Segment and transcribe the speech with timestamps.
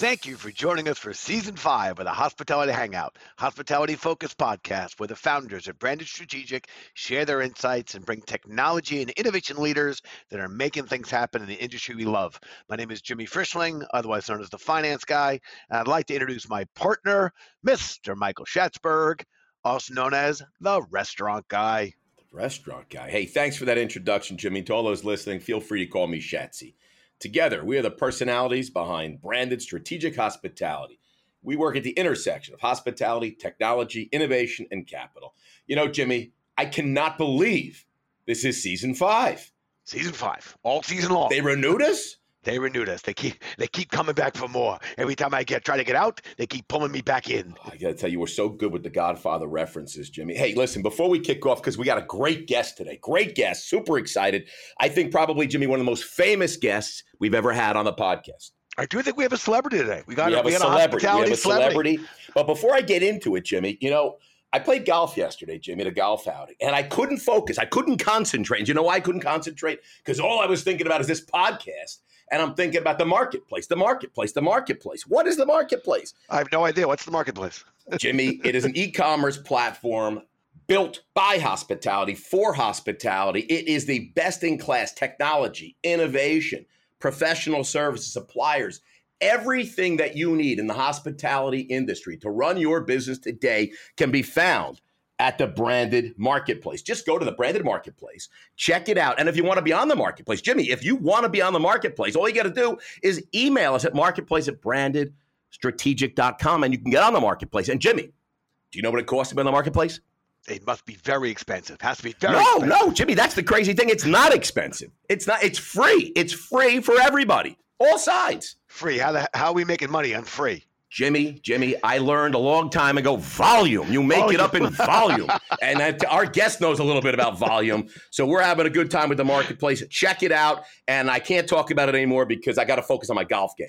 [0.00, 4.98] Thank you for joining us for season five of the Hospitality Hangout, hospitality focused podcast
[4.98, 10.00] where the founders of Branded Strategic share their insights and bring technology and innovation leaders
[10.30, 12.40] that are making things happen in the industry we love.
[12.70, 15.38] My name is Jimmy Frischling, otherwise known as the Finance Guy,
[15.68, 17.34] and I'd like to introduce my partner,
[17.66, 18.16] Mr.
[18.16, 19.22] Michael Schatzberg,
[19.64, 21.92] also known as the Restaurant Guy.
[22.16, 23.10] The Restaurant Guy.
[23.10, 24.62] Hey, thanks for that introduction, Jimmy.
[24.62, 26.72] To all those listening, feel free to call me Shatsy.
[27.20, 30.98] Together, we are the personalities behind branded strategic hospitality.
[31.42, 35.34] We work at the intersection of hospitality, technology, innovation, and capital.
[35.66, 37.84] You know, Jimmy, I cannot believe
[38.26, 39.52] this is season five.
[39.84, 41.28] Season five, all season long.
[41.30, 42.16] They renewed us?
[42.42, 43.02] They renewed us.
[43.02, 44.78] They keep they keep coming back for more.
[44.96, 47.54] Every time I get try to get out, they keep pulling me back in.
[47.64, 50.34] I gotta tell you, we're so good with the Godfather references, Jimmy.
[50.34, 53.68] Hey, listen, before we kick off, because we got a great guest today, great guest,
[53.68, 54.48] super excited.
[54.78, 57.92] I think probably Jimmy, one of the most famous guests we've ever had on the
[57.92, 58.52] podcast.
[58.78, 60.02] I do think we have a celebrity today.
[60.06, 61.06] We got, we have we a celebrity.
[61.06, 61.96] we have a celebrity.
[61.96, 61.98] celebrity.
[62.34, 64.16] But before I get into it, Jimmy, you know,
[64.52, 67.58] I played golf yesterday, Jimmy, at a golf outing, and I couldn't focus.
[67.58, 68.60] I couldn't concentrate.
[68.60, 69.80] And You know why I couldn't concentrate?
[69.98, 71.98] Because all I was thinking about is this podcast
[72.30, 75.06] and I'm thinking about the marketplace, the marketplace, the marketplace.
[75.06, 76.14] What is the marketplace?
[76.28, 76.86] I have no idea.
[76.86, 77.64] What's the marketplace?
[77.98, 80.22] Jimmy, it is an e commerce platform
[80.66, 83.40] built by hospitality for hospitality.
[83.40, 86.64] It is the best in class technology, innovation,
[87.00, 88.80] professional services, suppliers.
[89.20, 94.22] Everything that you need in the hospitality industry to run your business today can be
[94.22, 94.80] found
[95.20, 96.80] at the branded marketplace.
[96.80, 99.20] Just go to the branded marketplace, check it out.
[99.20, 101.42] And if you want to be on the marketplace, Jimmy, if you want to be
[101.42, 106.64] on the marketplace, all you got to do is email us at marketplace at brandedstrategic.com
[106.64, 107.68] and you can get on the marketplace.
[107.68, 110.00] And Jimmy, do you know what it costs to be on the marketplace?
[110.48, 111.74] It must be very expensive.
[111.76, 112.68] It has to be very No, expensive.
[112.68, 113.90] no, Jimmy, that's the crazy thing.
[113.90, 114.90] It's not expensive.
[115.10, 116.12] It's not, it's free.
[116.16, 117.58] It's free for everybody.
[117.78, 118.56] All sides.
[118.66, 118.96] Free.
[118.96, 120.64] How the, how are we making money on free?
[120.90, 123.92] Jimmy, Jimmy, I learned a long time ago volume.
[123.92, 125.30] You make it up in volume.
[125.62, 127.88] and that, our guest knows a little bit about volume.
[128.10, 129.86] So we're having a good time with the marketplace.
[129.88, 130.64] Check it out.
[130.88, 133.56] And I can't talk about it anymore because I got to focus on my golf
[133.56, 133.68] game.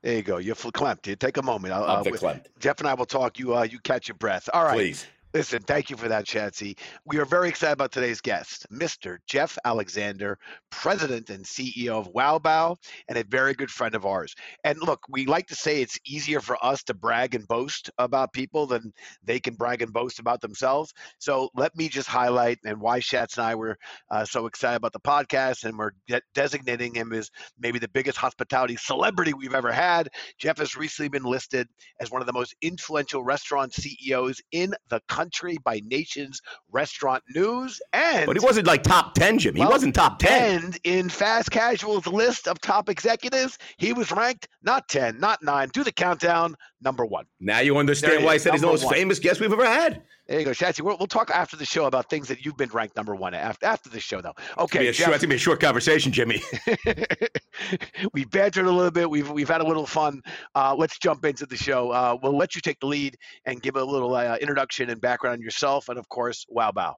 [0.00, 0.38] There you go.
[0.38, 1.04] You're clamped.
[1.20, 1.74] Take a moment.
[1.74, 3.38] I'll, I'm uh, Geoff and I will talk.
[3.38, 4.48] You uh, you catch your breath.
[4.52, 4.74] All right.
[4.74, 5.06] Please.
[5.34, 6.78] Listen, thank you for that, Shatsy.
[7.06, 9.16] We are very excited about today's guest, Mr.
[9.26, 10.38] Geoff Alexander,
[10.70, 12.76] President and CEO of Wow Bao,
[13.08, 14.34] and a very good friend of ours.
[14.64, 18.34] And look, we like to say it's easier for us to brag and boast about
[18.34, 18.92] people than
[19.24, 20.92] they can brag and boast about themselves.
[21.18, 23.78] So let me just highlight and why Shats and I were
[24.10, 28.18] uh, so excited about the podcast, and we're de- designating him as maybe the biggest
[28.18, 30.10] hospitality celebrity we've ever had.
[30.38, 31.68] Geoff has recently been listed
[32.00, 36.40] as one of the most influential restaurant CEOs in the country country by Nation's
[36.70, 37.80] Restaurant News.
[37.92, 39.60] And but he wasn't like top ten, Jimmy.
[39.60, 40.64] Well, he wasn't top ten.
[40.64, 45.68] And in Fast Casual's list of top executives, he was ranked not ten, not nine.
[45.72, 47.26] Do the countdown, number one.
[47.40, 48.94] Now you understand why I said he's the most one.
[48.94, 50.02] famous guest we've ever had.
[50.28, 50.82] There you go, Shatsy.
[50.82, 53.66] We'll, we'll, talk after the show about things that you've been ranked number one after
[53.66, 54.34] after the show, though.
[54.56, 56.40] Okay, it's gonna, be a short conversation, Jimmy.
[58.14, 59.10] we bantered a little bit.
[59.10, 60.22] We've we've had a little fun.
[60.54, 61.90] Uh, let's jump into the show.
[61.90, 63.16] Uh, we'll let you take the lead
[63.46, 66.94] and give a little uh, introduction and background on yourself, and of course, Wow Bao.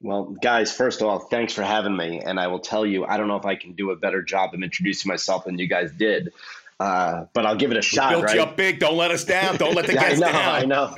[0.00, 2.20] Well, guys, first of all, thanks for having me.
[2.24, 4.54] And I will tell you, I don't know if I can do a better job
[4.54, 6.32] of introducing myself than you guys did.
[6.78, 8.10] Uh, but I'll give it a shot.
[8.10, 8.36] We built right?
[8.36, 8.78] you up big.
[8.78, 9.56] Don't let us down.
[9.56, 10.54] Don't let the yeah, guests I know, down.
[10.54, 10.96] I know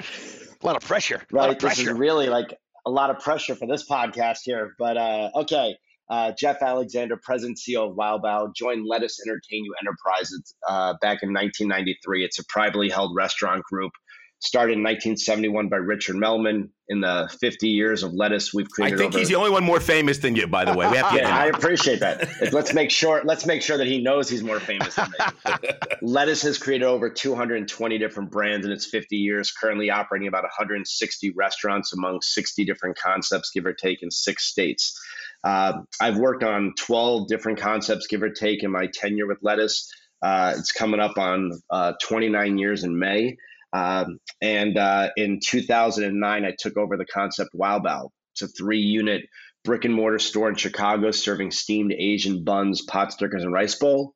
[0.63, 1.23] a lot of pressure.
[1.33, 1.51] Right.
[1.51, 1.85] Of pressure.
[1.85, 4.75] This is really like a lot of pressure for this podcast here.
[4.79, 5.77] But uh, okay.
[6.11, 11.23] Uh, Geoff Alexander, President CEO of Wow Bao, joined Lettuce Entertain You Enterprises uh, back
[11.23, 12.25] in 1993.
[12.25, 13.93] It's a privately held restaurant group
[14.41, 16.71] started in 1971 by Richard Melman.
[16.89, 18.97] In the 50 years of lettuce, we've created.
[18.97, 19.19] I think over...
[19.21, 20.91] he's the only one more famous than you, by the way.
[20.91, 22.53] We have to yeah, I appreciate that.
[22.53, 23.23] let's make sure.
[23.25, 25.69] Let's make sure that he knows he's more famous than me.
[26.03, 29.53] lettuce has created over 220 different brands in its 50 years.
[29.53, 34.99] Currently operating about 160 restaurants among 60 different concepts, give or take, in six states.
[35.45, 39.89] Uh, I've worked on 12 different concepts, give or take, in my tenure with lettuce.
[40.23, 43.37] Uh, it's coming up on uh, 29 years in May.
[43.73, 48.09] Um, and uh, in 2009, I took over the concept Wow Bao.
[48.33, 49.23] It's a three unit
[49.65, 54.15] brick and mortar store in Chicago serving steamed Asian buns, pot stickers, and rice bowl.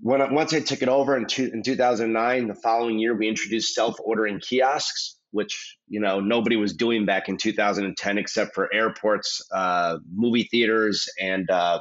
[0.00, 3.28] When I, once I took it over in, two, in 2009, the following year we
[3.28, 8.72] introduced self ordering kiosks, which you know nobody was doing back in 2010 except for
[8.72, 11.80] airports, uh, movie theaters, and uh,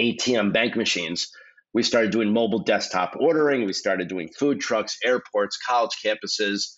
[0.00, 1.28] ATM bank machines
[1.74, 3.66] we started doing mobile desktop ordering.
[3.66, 6.72] We started doing food trucks, airports, college campuses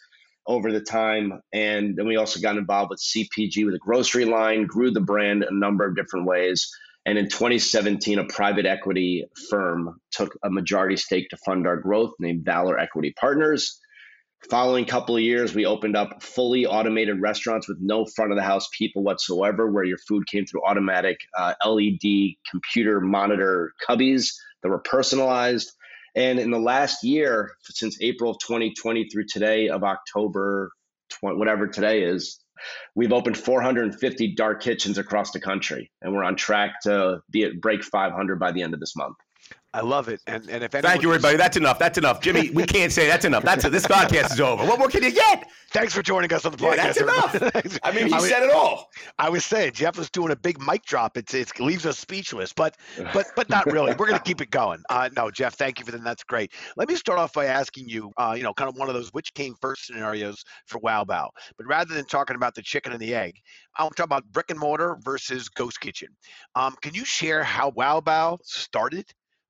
[0.47, 1.41] over the time.
[1.53, 5.45] And then we also got involved with CPG with a grocery line, grew the brand
[5.45, 6.69] a number of different ways.
[7.05, 12.15] And in 2017, a private equity firm took a majority stake to fund our growth
[12.19, 13.79] named Valor Equity Partners.
[14.51, 18.43] Following couple of years, we opened up fully automated restaurants with no front of the
[18.43, 24.35] house people whatsoever, where your food came through automatic uh, LED computer monitor cubbies
[24.67, 25.73] that were personalized.
[26.17, 30.73] And in the last year, since April of 2020 through today of October,
[31.21, 32.41] 20, whatever today is,
[32.97, 37.61] we've opened 450 dark kitchens across the country, and we're on track to be at
[37.61, 39.17] break 500 by the end of this month.
[39.77, 40.23] I love it.
[40.27, 41.37] And and if thank you, everybody.
[41.37, 41.79] That's enough.
[41.79, 42.49] That's enough, Jimmy.
[42.49, 43.43] We can't say that's enough.
[43.43, 43.73] That's it.
[43.73, 44.65] This podcast is over.
[44.65, 45.47] What more can you get?
[45.71, 46.77] Thanks for joining us on the podcast.
[46.77, 47.79] Yeah, that's enough.
[47.83, 48.89] I mean, he I said it all.
[49.19, 51.19] I was saying Geoff was doing a big mic drop.
[51.19, 52.75] It's it leaves us speechless, but
[53.13, 53.95] but but not really.
[53.99, 54.83] We're gonna keep it going.
[54.89, 56.03] Uh, no, Geoff, thank you for that.
[56.03, 56.53] That's great.
[56.79, 59.11] Let me start off by asking you, uh, you know, kind of one of those
[59.11, 61.29] which came first scenarios for Wow Bao.
[61.59, 63.35] But rather than talking about the chicken and the egg,
[63.77, 66.09] I want to talk about brick and mortar versus ghost kitchen.
[66.55, 69.05] Um, can you share how Wow Bao started?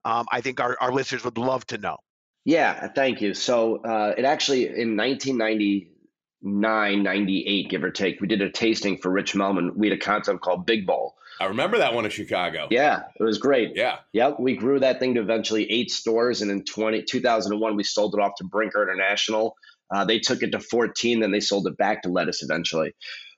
[0.06, 1.96] Um, I think our, our listeners would love to know.
[2.44, 3.34] Yeah, thank you.
[3.34, 9.10] So uh, it actually in 1999, 98, give or take, we did a tasting for
[9.10, 9.74] Rich Melman.
[9.74, 11.16] We had a concept called Big Bowl.
[11.40, 12.68] I remember that one in Chicago.
[12.70, 13.72] Yeah, it was great.
[13.74, 13.96] Yeah.
[14.12, 14.38] Yep.
[14.38, 16.40] We grew that thing to eventually eight stores.
[16.40, 19.56] And in 20, 2001, we sold it off to Brinker International.
[19.92, 22.94] Uh, they took it to 14, then they sold it back to Lettuce eventually.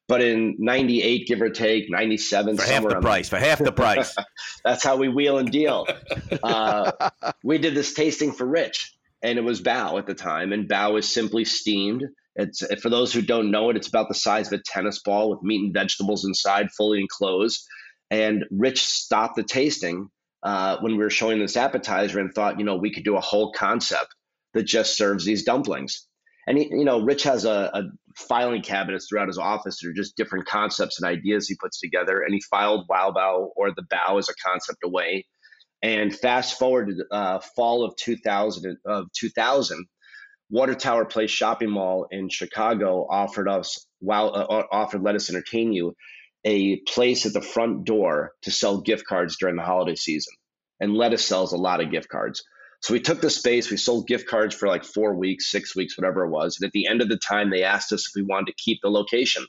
[0.09, 4.17] But in 98, give or take, 97, for half the price, for half the price.
[4.65, 5.87] That's how we wheel and deal.
[6.43, 7.11] Uh,
[7.45, 10.55] we did this tasting for Rich, and it was Bao at the time.
[10.55, 12.05] And Bao is simply steamed.
[12.37, 15.31] It's for those who don't know it, it's about the size of a tennis ball
[15.31, 17.63] with meat and vegetables inside, fully enclosed.
[18.11, 20.09] And Rich stopped the tasting
[20.43, 23.21] uh, when we were showing this appetizer and thought, you know, we could do a
[23.21, 24.15] whole concept
[24.55, 26.09] that just serves these dumplings
[26.49, 27.83] and he, you know, Rich has a, a,
[28.19, 32.20] filing cabinets throughout his office that are just different concepts and ideas he puts together.
[32.20, 35.25] And he filed Wow Bao or the Bao as a concept away.
[35.82, 39.87] And fast forward to uh, fall of 2000 of 2000,
[40.50, 45.94] Water Tower Place Shopping Mall in Chicago offered us wow uh, offered Lettuce Entertain You
[46.44, 50.32] a place at the front door to sell gift cards during the holiday season.
[50.81, 52.43] And Lettuce sells a lot of gift cards.
[52.81, 55.99] So we took the space, we sold gift cards for like four weeks, six weeks,
[55.99, 56.59] whatever it was.
[56.59, 58.79] And at the end of the time, they asked us if we wanted to keep
[58.83, 59.45] the location.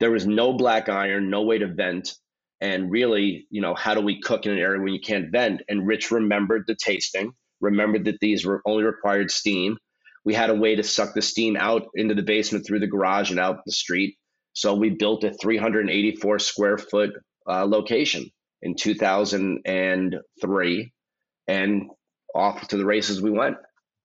[0.00, 2.14] There was no black iron, no way to vent.
[2.60, 5.62] And really, you know, how do we cook in an area when you can't vent?
[5.68, 9.78] And Rich remembered the tasting, remembered that these were only required steam.
[10.24, 13.30] We had a way to suck the steam out into the basement through the garage
[13.30, 14.16] and out the street.
[14.52, 17.12] So we built a 384 square foot
[17.48, 18.30] uh, location
[18.62, 20.92] in 2003.
[21.48, 21.90] And
[22.34, 23.56] off to the races we went.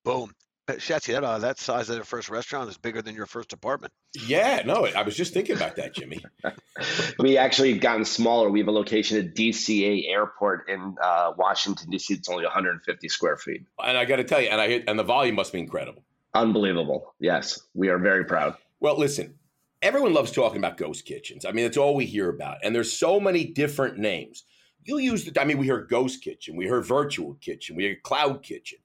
[0.04, 0.32] Boom.
[0.68, 3.94] Shatsy, that uh, that size of the first restaurant is bigger than your first apartment.
[4.26, 6.24] Yeah, no, I was just thinking about that, Jimmy.
[7.20, 8.50] we actually gotten smaller.
[8.50, 12.16] We have a location at DCA Airport in uh, Washington D.C.
[12.16, 13.64] It's only 150 square feet.
[13.84, 16.04] And I got to tell you, and I and the volume must be incredible.
[16.34, 17.14] Unbelievable.
[17.20, 18.56] Yes, we are very proud.
[18.80, 19.36] Well, listen,
[19.84, 21.46] everyone loves talking about ghost kitchens.
[21.46, 24.44] I mean, it's all we hear about, and there's so many different names
[24.86, 28.04] you use the, I mean, we heard ghost kitchen, we heard virtual kitchen, we heard
[28.04, 28.80] cloud kitchen,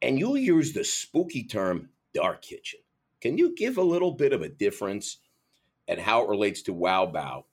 [0.00, 2.80] and you use the spooky term dark kitchen.
[3.20, 5.18] Can you give a little bit of a difference
[5.86, 7.44] and how it relates to Wow Bao?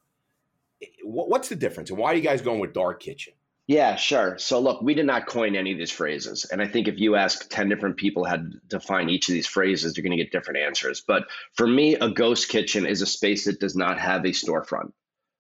[1.03, 3.33] What's the difference, and why are you guys going with dark kitchen?
[3.67, 4.35] Yeah, sure.
[4.39, 6.45] So look, we did not coin any of these phrases.
[6.45, 9.45] And I think if you ask 10 different people how to define each of these
[9.45, 11.01] phrases, you're going to get different answers.
[11.01, 14.91] But for me, a ghost kitchen is a space that does not have a storefront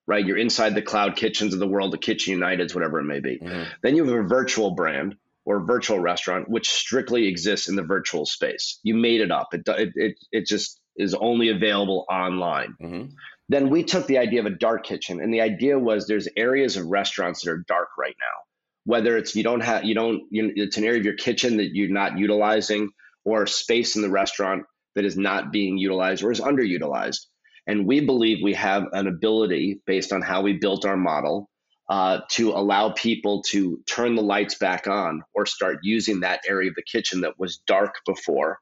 [0.09, 0.25] right?
[0.25, 3.37] You're inside the cloud kitchens of the world, the Kitchen Uniteds, whatever it may be.
[3.37, 3.63] Mm-hmm.
[3.83, 8.25] Then you have a virtual brand or virtual restaurant, which strictly exists in the virtual
[8.25, 8.79] space.
[8.81, 9.53] You made it up.
[9.53, 12.75] It it it, it just is only available online.
[12.81, 13.11] Mm-hmm.
[13.49, 16.75] Then we took the idea of a dark kitchen, and the idea was there's areas
[16.75, 18.37] of restaurants that are dark right now.
[18.85, 21.75] Whether it's you don't have you don't you, it's an area of your kitchen that
[21.75, 22.89] you're not utilizing,
[23.25, 27.27] or space in the restaurant that is not being utilized or is underutilized.
[27.69, 31.51] And we believe we have an ability, based on how we built our model,
[31.87, 36.71] uh, to allow people to turn the lights back on or start using that area
[36.71, 38.57] of the kitchen that was dark before.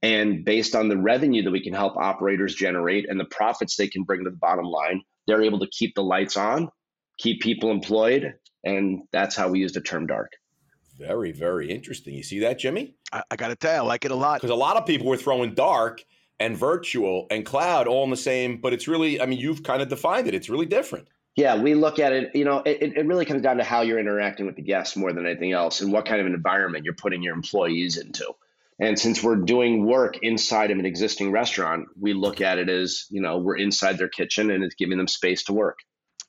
[0.00, 3.88] And based on the revenue that we can help operators generate and the profits they
[3.88, 6.68] can bring to the bottom line, they're able to keep the lights on,
[7.18, 8.34] keep people employed.
[8.62, 10.30] And that's how we use the term dark.
[10.96, 12.14] Very, very interesting.
[12.14, 12.94] You see that, Jimmy?
[13.10, 14.40] I, I got to tell you, I like it a lot.
[14.40, 16.00] Because a lot of people were throwing dark
[16.38, 19.82] and virtual and cloud all in the same, but it's really, I mean, you've kind
[19.82, 20.34] of defined it.
[20.34, 21.08] It's really different.
[21.36, 23.98] Yeah, we look at it, you know, it, it really comes down to how you're
[23.98, 26.94] interacting with the guests more than anything else and what kind of an environment you're
[26.94, 28.26] putting your employees into.
[28.78, 33.06] And since we're doing work inside of an existing restaurant, we look at it as,
[33.10, 35.78] you know, we're inside their kitchen and it's giving them space to work.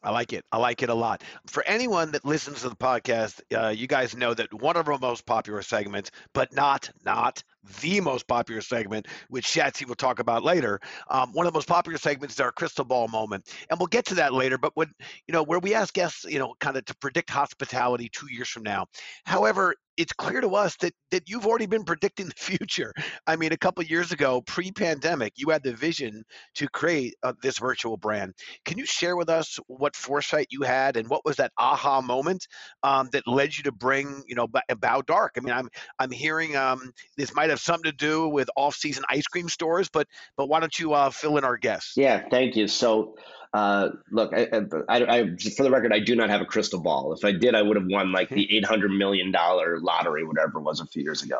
[0.07, 0.45] I like it.
[0.53, 1.21] I like it a lot.
[1.47, 4.97] For anyone that listens to the podcast, uh, you guys know that one of our
[4.97, 7.43] most popular segments, but not not
[7.81, 10.79] the most popular segment, which Shatsy will talk about later.
[11.09, 14.05] Um, one of the most popular segments is our crystal ball moment, and we'll get
[14.05, 14.57] to that later.
[14.57, 14.93] But when
[15.27, 18.47] you know where we ask guests, you know, kind of to predict hospitality two years
[18.47, 18.85] from now.
[19.25, 22.93] However, it's clear to us that that you've already been predicting the future.
[23.25, 26.23] I mean, a couple years ago, pre-pandemic, you had the vision
[26.55, 28.33] to create uh, this virtual brand.
[28.65, 32.47] Can you share with us what foresight you had and what was that aha moment
[32.83, 35.33] um, that led you to bring, you know, Bao Dark?
[35.37, 39.27] I mean, I'm I'm hearing um, this might have something to do with off-season ice
[39.27, 41.93] cream stores, but but why don't you uh, fill in our guests?
[41.95, 42.67] Yeah, thank you.
[42.67, 43.15] So
[43.53, 44.47] uh, look, I,
[44.89, 47.13] I, I, for the record, I do not have a crystal ball.
[47.13, 50.59] If I did, I would have won like the eight hundred million dollar lottery, whatever
[50.59, 51.39] it was, a few years ago.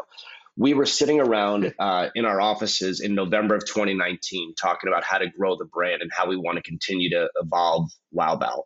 [0.56, 5.20] We were sitting around uh, in our offices in November of 2019, talking about how
[5.20, 8.64] to grow the brand and how we want to continue to evolve Wow Bao.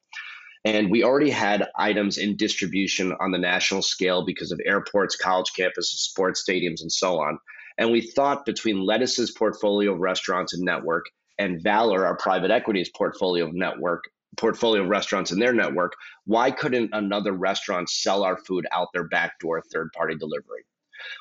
[0.64, 5.52] And we already had items in distribution on the national scale because of airports, college
[5.58, 7.40] campuses, sports stadiums, and so on.
[7.78, 11.06] And we thought between Lettuce's portfolio of restaurants and network
[11.42, 14.04] and Valor, our private equities portfolio network,
[14.38, 15.94] portfolio of restaurants in their network,
[16.26, 20.64] why couldn't another restaurant sell our food out their back door, third party delivery?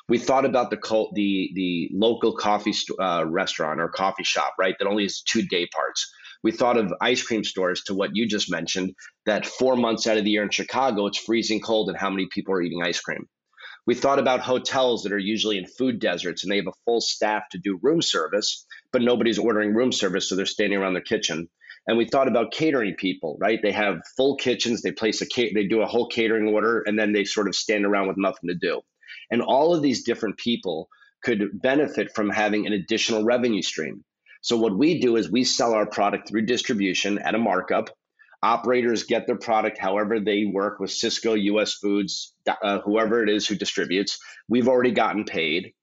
[0.07, 0.77] We thought about the
[1.15, 4.75] the the local coffee uh, restaurant or coffee shop, right?
[4.77, 6.07] That only has two day parts.
[6.43, 8.93] We thought of ice cream stores to what you just mentioned.
[9.25, 12.27] That four months out of the year in Chicago, it's freezing cold, and how many
[12.31, 13.27] people are eating ice cream?
[13.87, 17.01] We thought about hotels that are usually in food deserts and they have a full
[17.01, 21.01] staff to do room service, but nobody's ordering room service, so they're standing around their
[21.01, 21.49] kitchen.
[21.87, 23.59] And we thought about catering people, right?
[23.61, 27.11] They have full kitchens, they place a they do a whole catering order, and then
[27.11, 28.81] they sort of stand around with nothing to do.
[29.31, 30.89] And all of these different people
[31.23, 34.03] could benefit from having an additional revenue stream.
[34.41, 37.89] So what we do is we sell our product through distribution at a markup
[38.43, 43.47] operators get their product however they work with Sysco, US Foods, uh, whoever it is
[43.47, 44.19] who distributes.
[44.47, 45.73] We've already gotten paid.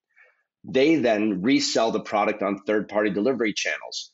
[0.65, 4.13] They then resell the product on third party delivery channels.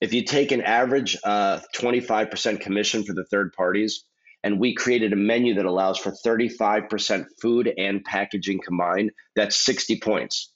[0.00, 4.04] If you take an average uh, 25% commission for the third parties,
[4.42, 10.00] and we created a menu that allows for 35% food and packaging combined, that's 60
[10.00, 10.52] points.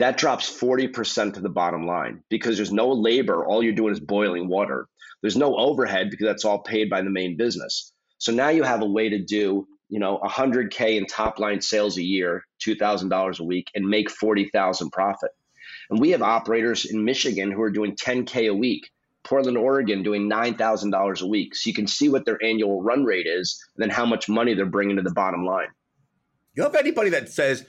[0.00, 3.44] That drops 40% to the bottom line because there's no labor.
[3.44, 4.88] All you're doing is boiling water.
[5.22, 7.92] There's no overhead because that's all paid by the main business.
[8.18, 11.96] So now you have a way to do, you know, 100k in top line sales
[11.98, 15.30] a year, $2,000 a week, and make 40,000 profit.
[15.90, 18.90] And we have operators in Michigan who are doing 10k a week.
[19.24, 21.54] Portland, Oregon, doing $9,000 a week.
[21.54, 24.54] So you can see what their annual run rate is and then how much money
[24.54, 25.68] they're bringing to the bottom line.
[26.54, 27.66] You have anybody that says,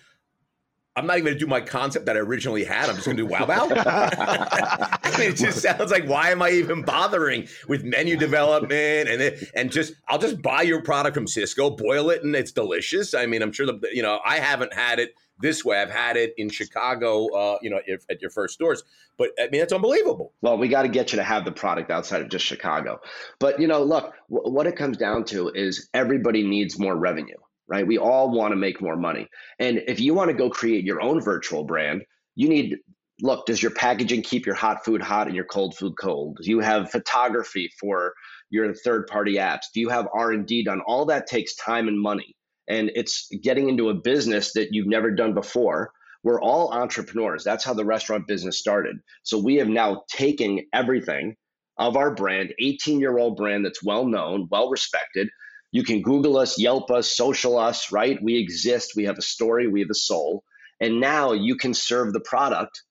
[1.00, 2.90] I'm not even going to do my concept that I originally had.
[2.90, 3.70] I'm just going to do wow wow.
[3.72, 9.22] I mean, it just sounds like why am I even bothering with menu development and
[9.22, 13.14] it, and just I'll just buy your product from Sysco, boil it, and it's delicious.
[13.14, 15.82] I mean, I'm sure the you know I haven't had it this way.
[15.82, 18.84] I've had it in Chicago, uh, you know, if, at your first stores.
[19.18, 20.34] But I mean, it's unbelievable.
[20.42, 23.00] Well, we got to get you to have the product outside of just Chicago.
[23.40, 27.38] But you know, look, w- what it comes down to is everybody needs more revenue
[27.70, 27.86] right?
[27.86, 29.28] We all want to make more money.
[29.60, 32.04] And if you want to go create your own virtual brand,
[32.36, 32.78] you need
[33.22, 36.40] look, does your packaging keep your hot food hot and your cold food cold?
[36.42, 38.14] Do you have photography for
[38.50, 39.66] your third party apps?
[39.74, 40.82] Do you have R&D done?
[40.88, 42.36] All that takes time and money.
[42.68, 45.92] And it's getting into a business that you've never done before.
[46.24, 47.44] We're all entrepreneurs.
[47.44, 48.98] That's how the restaurant business started.
[49.24, 51.36] So we have now taken everything
[51.78, 55.30] of our brand, 18 year old brand that's well known, well respected,
[55.72, 58.22] you can Google us, Yelp us, social us, right?
[58.22, 58.94] We exist.
[58.96, 59.68] We have a story.
[59.68, 60.44] We have a soul.
[60.80, 62.84] And now you can serve the product.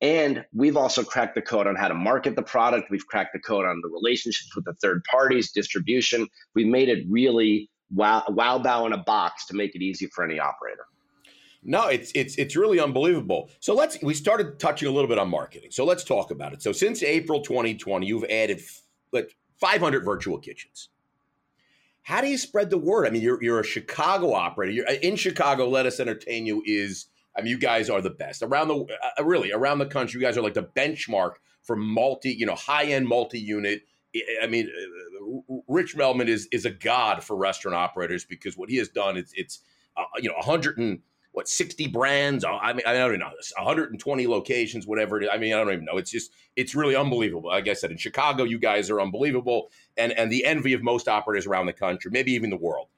[0.00, 2.90] And we've also cracked the code on how to market the product.
[2.90, 6.26] We've cracked the code on the relationships with the third parties, distribution.
[6.54, 10.24] We've made it really wow, Wow Bao in a box to make it easy for
[10.24, 10.86] any operator.
[11.62, 13.50] No, it's it's it's really unbelievable.
[13.60, 15.70] So let's we started touching a little bit on marketing.
[15.72, 16.62] So let's talk about it.
[16.62, 18.62] So since April 2020, you've added
[19.12, 20.88] like 500 virtual kitchens.
[22.02, 23.06] How do you spread the word?
[23.06, 24.72] I mean, you're you're a Chicago operator.
[24.72, 25.68] You're in Chicago.
[25.68, 26.62] Lettuce Entertain You.
[26.66, 28.86] Is I mean, you guys are the best around the
[29.18, 30.20] uh, really around the country.
[30.20, 33.82] You guys are like the benchmark for multi, you know, high end multi unit.
[34.42, 38.76] I mean, uh, Rich Melman is is a god for restaurant operators because what he
[38.78, 39.60] has done it's it's
[39.96, 41.00] uh, you know 100 and
[41.32, 42.44] what 60 brands?
[42.44, 45.30] I mean i don't even know 120 locations whatever it is.
[45.32, 45.98] I mean i don't even know.
[45.98, 47.50] It's just it's really unbelievable.
[47.50, 51.08] Like i said in chicago you guys are unbelievable and and the envy of most
[51.08, 52.88] operators around the country maybe even the world.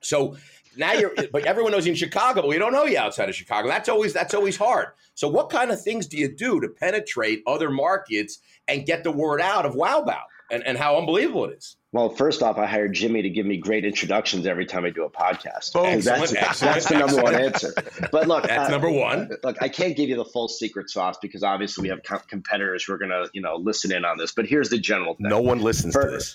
[0.00, 0.36] So
[0.76, 3.34] now you're but everyone knows you in chicago but we don't know you outside of
[3.34, 3.68] chicago.
[3.68, 4.88] That's always that's always hard.
[5.14, 9.10] So what kind of things do you do to penetrate other markets and get the
[9.10, 11.76] word out of wow bao and, and how unbelievable it is.
[11.90, 15.04] Well, first off, I hired Jimmy to give me great introductions every time I do
[15.04, 15.74] a podcast.
[15.74, 17.72] Excellent, that's, excellent, that's the number one answer.
[18.12, 19.30] But look, That's uh, number one.
[19.42, 22.84] Look, I can't give you the full secret sauce because obviously we have com- competitors
[22.84, 24.32] who are going to, you know, listen in on this.
[24.32, 25.30] But here's the general thing.
[25.30, 26.34] No one listens to this.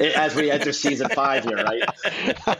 [0.16, 1.84] As we enter season five here, right?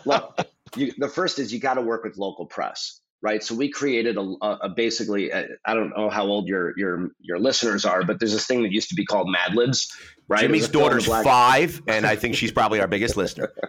[0.07, 0.39] Look,
[0.77, 3.43] you, the first is you got to work with local press, right?
[3.43, 7.11] So we created a, a, a basically, I I don't know how old your your
[7.21, 9.93] your listeners are, but there's this thing that used to be called Mad Libs,
[10.29, 10.45] right?
[10.45, 12.79] It was Jimmy's a fill in the daughter's blank- five, and I think she's probably
[12.81, 13.53] our biggest listener.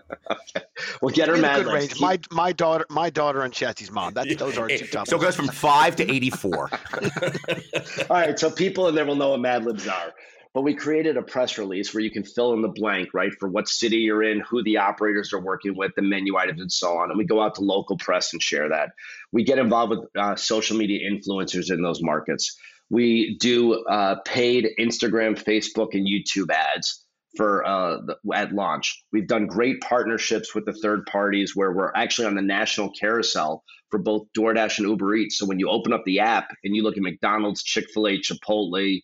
[1.01, 1.73] Well, get her We have a Mad Libs.
[1.79, 1.91] range.
[1.93, 4.13] Keep- My my daughter my daughter and Shatsy's mom.
[4.13, 5.07] That's those are two top.
[5.07, 6.69] So it goes from five to eighty-four.
[8.09, 10.13] All right, so people in there will know what Mad Libs are.
[10.57, 13.47] But we created a press release where you can fill in the blank, right, for
[13.47, 16.97] what city you're in, who the operators are working with, the menu items, and so
[16.97, 17.11] on.
[17.11, 18.89] And we go out to local press and share that.
[19.31, 22.57] We get involved with uh, social media influencers in those markets.
[22.89, 27.97] We do uh, paid Instagram, Facebook, and YouTube ads for uh,
[28.33, 29.03] at launch.
[29.13, 33.63] We've done great partnerships with the third parties where we're actually on the national carousel
[33.91, 35.37] for both DoorDash and Uber Eats.
[35.37, 38.17] So when you open up the app and you look at McDonald's, Chick Fil A,
[38.17, 39.03] Chipotle,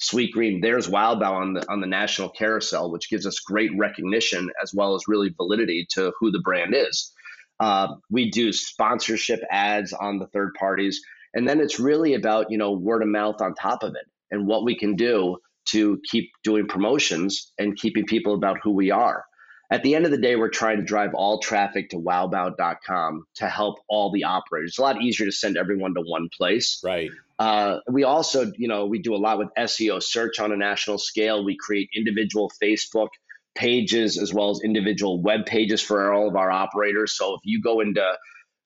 [0.00, 4.50] Sweetgreen, there's Wow Bao on the on the national carousel, which gives us great recognition
[4.62, 7.12] as well as really validity to who the brand is.
[7.60, 11.00] Uh, we do sponsorship ads on the third parties,
[11.34, 14.46] and then it's really about you know word of mouth on top of it and
[14.46, 15.36] what we can do
[15.66, 19.24] to keep doing promotions and keeping people about who we are.
[19.70, 23.48] At the end of the day, we're trying to drive all traffic to wowbao.com to
[23.48, 24.72] help all the operators.
[24.72, 26.80] It's a lot easier to send everyone to one place.
[26.84, 27.10] Right.
[27.38, 30.98] Uh, we also, you know, we do a lot with SEO search on a national
[30.98, 31.44] scale.
[31.44, 33.08] We create individual Facebook
[33.54, 37.16] pages as well as individual web pages for all of our operators.
[37.16, 38.04] So if you go into,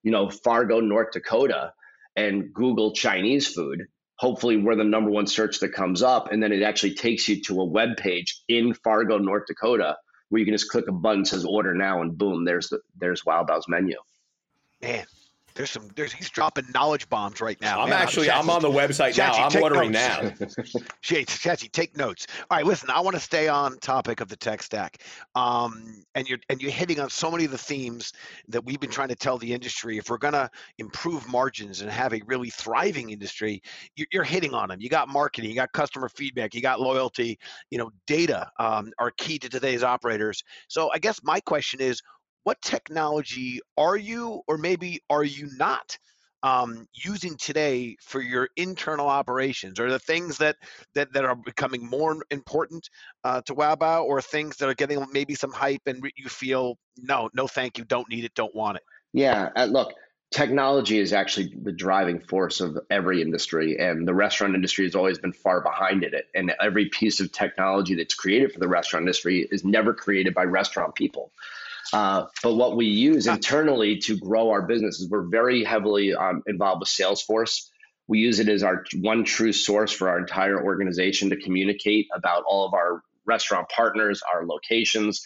[0.03, 1.73] you know, Fargo, North Dakota
[2.17, 3.87] and Google Chinese food,
[4.17, 6.33] hopefully we're the number one search that comes up.
[6.33, 9.97] And then it actually takes you to a web page in Fargo, North Dakota,
[10.29, 13.25] where you can just click a button says order now and boom, there's the there's
[13.25, 13.97] Wow Bao's menu.
[14.81, 15.07] Man,
[15.59, 15.89] there's some.
[15.97, 17.81] There's he's dropping knowledge bombs right now.
[17.81, 18.01] I'm man.
[18.01, 19.33] actually I'm on the website now.
[19.33, 20.57] I'm take ordering notes.
[20.57, 20.83] now.
[21.01, 22.29] Shade, Chachi, take notes.
[22.49, 22.89] All right, listen.
[22.91, 25.03] I want to stay on topic of the tech stack,
[25.35, 28.13] um, and you're and you're hitting on so many of the themes
[28.47, 29.99] that we've been trying to tell the industry.
[29.99, 33.61] If we're gonna improve margins and have a really thriving industry,
[33.97, 34.81] you're, you're hitting on them.
[34.81, 37.37] You got marketing, you got customer feedback, you got loyalty.
[37.73, 40.45] You know, data um, are key to today's operators.
[40.69, 42.01] So I guess my question is,
[42.49, 45.99] what technology are you, or maybe are you not?
[46.45, 50.55] um, using today for your internal operations or the things that
[50.95, 52.89] that, that are becoming more important
[53.25, 56.79] uh, to Wow Bao or things that are getting maybe some hype and you feel
[56.97, 59.95] no no thank you don't need it don't want it Yeah, uh, look,
[60.31, 65.19] technology is actually the driving force of every industry, and the restaurant industry has always
[65.19, 66.29] been far behind in it.
[66.37, 70.45] And every piece of technology that's created for the restaurant industry is never created by
[70.45, 71.33] restaurant people.
[71.93, 76.43] Uh, but what we use internally to grow our business is we're very heavily um,
[76.47, 77.69] involved with Salesforce.
[78.09, 82.45] We use it as our one true source for our entire organization to communicate about
[82.47, 85.23] all of our restaurant partners, our locations,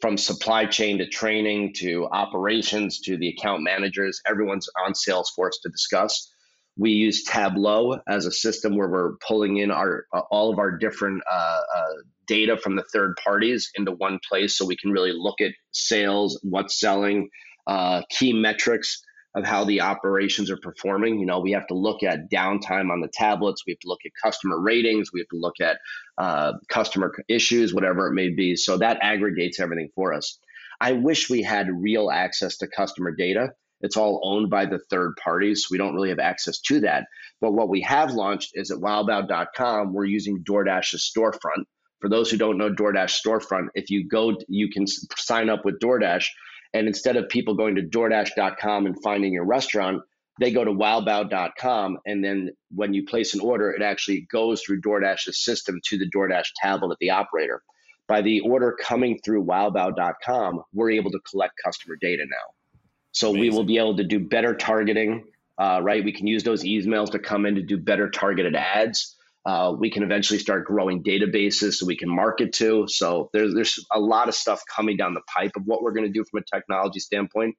[0.00, 4.20] from supply chain to training to operations to the account managers.
[4.28, 6.30] Everyone's on Salesforce to discuss.
[6.76, 10.72] We use Tableau as a system where we're pulling in our uh, all of our
[10.76, 11.94] different uh, uh,
[12.26, 16.38] data from the third parties into one place, so we can really look at sales,
[16.42, 17.28] what's selling,
[17.66, 19.02] uh, key metrics
[19.34, 21.18] of how the operations are performing.
[21.18, 23.64] You know, we have to look at downtime on the tablets.
[23.66, 25.10] We have to look at customer ratings.
[25.12, 25.78] We have to look at
[26.18, 28.54] uh, customer issues, whatever it may be.
[28.54, 30.38] So that aggregates everything for us.
[30.80, 33.54] I wish we had real access to customer data.
[33.80, 35.64] It's all owned by the third parties.
[35.64, 37.06] So we don't really have access to that.
[37.40, 41.64] But what we have launched is at wowbao.com, we're using DoorDash's storefront.
[42.04, 44.84] For those who don't know DoorDash storefront, if you go, you can
[45.16, 46.26] sign up with DoorDash.
[46.74, 50.02] And instead of people going to DoorDash.com and finding your restaurant,
[50.38, 51.96] they go to wowbao.com.
[52.04, 56.10] And then when you place an order, it actually goes through DoorDash's system to the
[56.14, 57.62] DoorDash tablet at the operator.
[58.06, 62.80] By the order coming through wowbao.com, we're able to collect customer data now.
[63.12, 65.24] So we will be able to do better targeting,
[65.56, 66.04] uh, right?
[66.04, 69.16] We can use those emails to come in to do better targeted ads.
[69.46, 72.86] Uh, we can eventually start growing databases so we can market to.
[72.88, 76.06] So there's there's a lot of stuff coming down the pipe of what we're going
[76.06, 77.56] to do from a technology standpoint.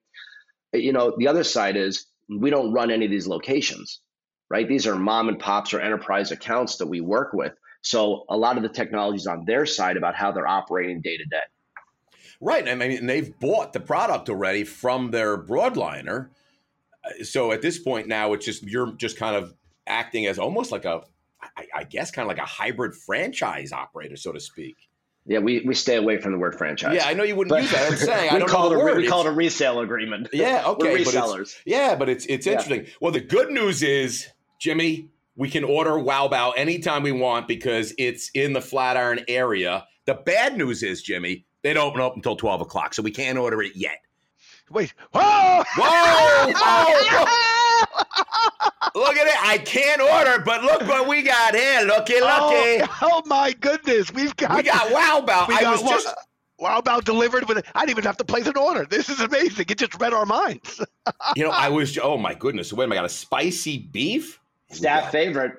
[0.73, 4.01] You know, the other side is we don't run any of these locations,
[4.49, 4.67] right?
[4.67, 7.53] These are mom and pops or enterprise accounts that we work with.
[7.81, 11.17] So a lot of the technology is on their side about how they're operating day
[11.17, 11.43] to day.
[12.41, 12.67] Right.
[12.67, 16.29] I mean, they've bought the product already from their broadliner.
[17.05, 19.53] Uh, So at this point now, it's just you're just kind of
[19.85, 21.03] acting as almost like a,
[21.75, 24.75] I, I guess, kind of like a hybrid franchise operator, so to speak.
[25.27, 26.95] Yeah, we, we stay away from the word franchise.
[26.95, 27.91] Yeah, I know you wouldn't But use that.
[27.91, 28.97] I'm saying I we don't call know it a, word.
[28.97, 30.27] we call it a resale agreement.
[30.33, 30.89] Yeah, okay.
[30.93, 31.55] We're but it's- resellers.
[31.65, 32.53] yeah, but it's it's Yeah.
[32.53, 32.85] interesting.
[33.01, 34.27] Well, the good news is,
[34.59, 39.85] Jimmy, we can order Wow Bao anytime we want because it's in the Flatiron area.
[40.05, 43.37] The bad news is, Jimmy, they don't open up until 12 o'clock, so we can't
[43.39, 43.97] order it yet.
[44.69, 44.93] Wait.
[45.11, 45.63] Whoa!
[45.75, 46.53] Whoa!
[46.55, 47.25] Whoa!
[48.95, 49.35] Look at it.
[49.45, 51.81] I can't order, but look what we got here.
[51.81, 52.21] Looky, looky.
[52.21, 55.51] Oh, oh my goodness, we've got we got Wow Bao.
[55.51, 56.07] I was Wow- just
[56.57, 58.85] Wow about delivered with I didn't even have to place an order.
[58.89, 59.65] This is amazing.
[59.67, 60.81] It just read our minds.
[61.35, 61.97] You know, I was.
[62.01, 62.71] Oh my goodness!
[62.71, 62.99] Wait a minute!
[62.99, 64.39] I got a spicy beef.
[64.71, 65.51] Staff favorite,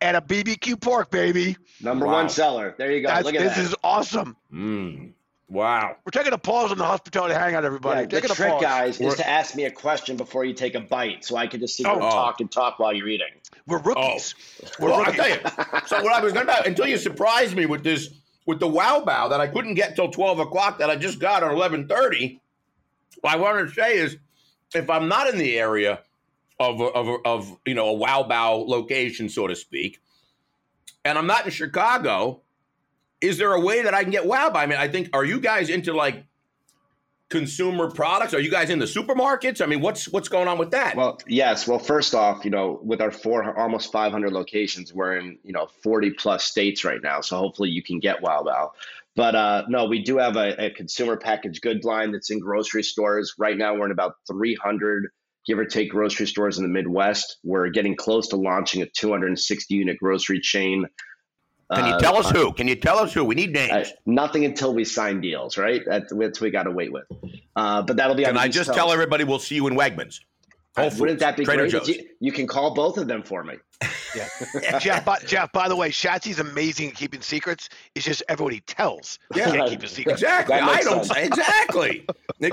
[0.00, 1.56] And a BBQ pork, baby.
[1.80, 2.12] number Wow.
[2.14, 2.74] one seller.
[2.76, 3.08] There you go.
[3.08, 3.48] That's, Look at that.
[3.50, 3.64] this that.
[3.66, 4.36] is awesome.
[4.52, 5.12] Mm.
[5.48, 5.96] Wow.
[6.04, 8.00] We're taking a pause on the hospitality hangout, everybody.
[8.00, 8.62] Yeah, the taking a trick, pause.
[8.62, 11.46] guys, We're- is to ask me a question before you take a bite, so I
[11.46, 12.02] can just sit here Oh.
[12.02, 13.26] and talk and talk while you're eating.
[13.66, 13.82] We're oh.
[13.82, 14.34] rookies.
[14.78, 15.38] We're Well, I tell you.
[15.86, 18.08] So what I was going to until you surprised me with this
[18.46, 21.42] with the Wow Bao that I couldn't get till twelve o'clock that I just got
[21.42, 22.40] at eleven thirty.
[23.20, 24.16] What I wanted to say is,
[24.74, 26.00] if I'm not in the area
[26.58, 30.00] of of of you know a Wow Bao location, so to speak,
[31.04, 32.40] and I'm not in Chicago,
[33.24, 34.56] is there a way that I can get Wow Bao?
[34.56, 36.24] I mean, I think are you guys into like
[37.30, 38.34] consumer products?
[38.34, 39.60] Are you guys in the supermarkets?
[39.60, 40.96] I mean, what's what's going on with that?
[40.96, 41.66] Well, yes.
[41.66, 45.68] Well, first off, you know, with our four almost 500 locations, we're in you know
[45.82, 47.20] 40 plus states right now.
[47.20, 48.72] So hopefully you can get Wow Wow.
[49.16, 52.82] But uh, no, we do have a, a consumer packaged good line that's in grocery
[52.82, 53.74] stores right now.
[53.74, 55.08] We're in about 300
[55.46, 57.38] give or take grocery stores in the Midwest.
[57.44, 60.86] We're getting close to launching a 260 unit grocery chain.
[61.74, 62.52] Can you Uh, tell us who?
[62.52, 63.24] Can you tell us who?
[63.24, 63.72] We need names.
[63.72, 65.82] uh, nothing until we sign deals, right?
[65.86, 67.04] That's, that's what we got to wait with.
[67.56, 68.22] Uh, but that'll be.
[68.22, 68.76] Can on the I East just Coast.
[68.78, 70.20] tell everybody we'll see you in Wegmans?
[70.76, 71.72] Whole Wouldn't that be Trader great?
[71.72, 71.88] Joe's.
[71.88, 73.54] You, you can call both of them for me.
[74.16, 75.04] Yeah, Geoff.
[75.04, 75.50] By, Geoff.
[75.50, 77.68] By the way, Shatsy's amazing at keeping secrets.
[77.96, 79.18] It's just everyone he tells.
[79.34, 79.50] Yeah.
[79.50, 80.12] can't keep a secret.
[80.12, 80.54] Exactly.
[80.54, 81.18] I don't sense.
[81.36, 82.06] exactly.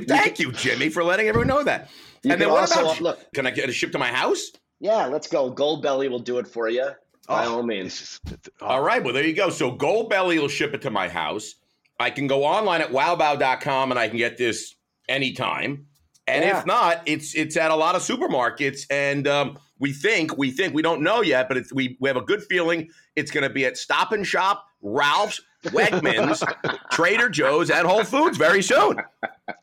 [0.07, 1.91] Thank you, Jimmy, for letting everyone know that.
[2.23, 3.33] You and then what also- about look?
[3.35, 4.51] Can I get it shipped to my house?
[4.79, 5.53] Yeah, let's go.
[5.53, 6.89] Goldbelly will do it for you
[7.27, 8.19] by Oh, all means.
[8.25, 9.03] This is, oh, All right.
[9.03, 9.49] Well, there you go.
[9.49, 11.55] So Goldbelly will ship it to my house.
[11.99, 14.75] I can go online at wowbao.com and I can get this
[15.07, 15.85] anytime.
[16.27, 16.59] And Yeah.
[16.59, 18.85] if not, it's it's at a lot of supermarkets.
[18.89, 22.17] And um, we think we think we don't know yet, but it's, we we have
[22.17, 26.41] a good feeling it's going to be at Stop and Shop, Ralph's, Wegmans,
[26.91, 28.97] Trader Joe's, and Whole Foods very soon.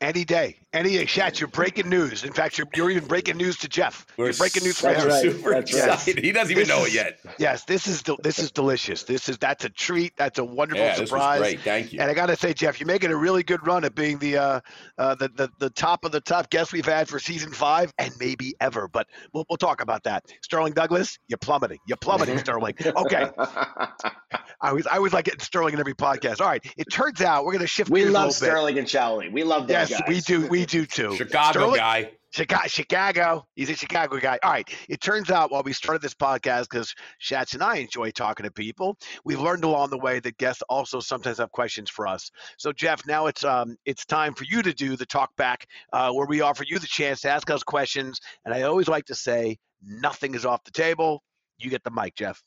[0.01, 2.23] Any day, any day, Shatz, you're breaking news.
[2.23, 4.07] In fact, you're, you're even breaking news to Geoff.
[4.17, 5.09] We're you're breaking news for him.
[5.09, 5.23] right.
[5.23, 5.85] super That's right.
[5.95, 6.23] excited.
[6.25, 7.35] He doesn't even This know is- it yet.
[7.39, 9.03] Yes, this is this is delicious.
[9.05, 10.13] This is that's a treat.
[10.17, 11.41] That's a wonderful Yeah, surprise.
[11.41, 11.61] great.
[11.61, 12.01] Thank you.
[12.01, 14.37] And I got to say, Geoff, you're making a really good run at being the,
[14.37, 14.61] uh,
[14.99, 18.13] uh, the the the top of the top guest we've had for season five and
[18.21, 18.89] maybe ever.
[18.89, 20.25] But we'll we'll talk about that.
[20.43, 21.79] Sterling Douglas, you're plummeting.
[21.87, 22.75] You're plummeting, Sterling.
[22.85, 23.31] Okay,
[24.61, 26.40] I was I was like Sterling in every podcast.
[26.40, 27.90] All right, it turns out we're going to shift.
[27.90, 28.51] we gears a love little bit.
[28.51, 29.29] Sterling and Charlie.
[29.29, 30.03] We love those Yes, guys.
[30.09, 30.46] we do.
[30.48, 31.14] We do too.
[31.16, 32.11] Chicago Sterling- guy.
[32.31, 33.46] Chicago, Chicago.
[33.55, 34.38] He's a Chicago guy.
[34.42, 34.68] All right.
[34.90, 38.53] It turns out while we started this podcast, because Shats and I enjoy talking to
[38.53, 42.31] people, we've learned along the way that guests also sometimes have questions for us.
[42.59, 46.12] So Geoff, now it's um it's time for you to do the talk back, uh,
[46.12, 48.20] where we offer you the chance to ask us questions.
[48.44, 51.22] And I always like to say, nothing is off the table.
[51.59, 52.42] You get the mic, Geoff.